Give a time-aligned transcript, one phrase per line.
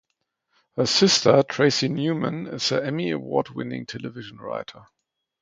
[0.77, 4.87] Her sister, Tracy Newman, is an Emmy Award-winning television writer.